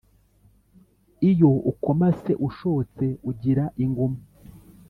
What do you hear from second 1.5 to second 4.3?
ukomase ushotse ugira inguma.